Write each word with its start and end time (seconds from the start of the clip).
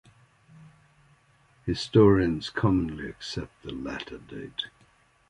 Historians 1.67 2.49
commonly 2.49 3.07
accept 3.07 3.51
the 3.61 3.71
latter 3.71 4.17
date. 4.17 4.63